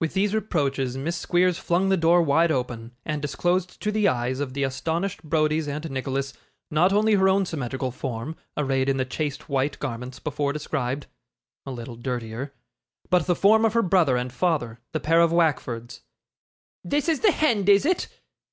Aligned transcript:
With 0.00 0.14
these 0.14 0.32
reproaches 0.32 0.96
Miss 0.96 1.16
Squeers 1.16 1.58
flung 1.58 1.88
the 1.88 1.96
door 1.96 2.22
wide 2.22 2.52
open, 2.52 2.92
and 3.04 3.20
disclosed 3.20 3.82
to 3.82 3.90
the 3.90 4.06
eyes 4.06 4.38
of 4.38 4.54
the 4.54 4.62
astonished 4.62 5.24
Browdies 5.28 5.66
and 5.66 5.90
Nicholas, 5.90 6.34
not 6.70 6.92
only 6.92 7.14
her 7.14 7.28
own 7.28 7.44
symmetrical 7.44 7.90
form, 7.90 8.36
arrayed 8.56 8.88
in 8.88 8.96
the 8.96 9.04
chaste 9.04 9.48
white 9.48 9.80
garments 9.80 10.20
before 10.20 10.52
described 10.52 11.08
(a 11.66 11.72
little 11.72 11.96
dirtier), 11.96 12.54
but 13.10 13.26
the 13.26 13.34
form 13.34 13.64
of 13.64 13.72
her 13.74 13.82
brother 13.82 14.16
and 14.16 14.32
father, 14.32 14.78
the 14.92 15.00
pair 15.00 15.20
of 15.20 15.32
Wackfords. 15.32 16.02
'This 16.84 17.08
is 17.08 17.18
the 17.18 17.32
hend, 17.32 17.68
is 17.68 17.84
it? 17.84 18.06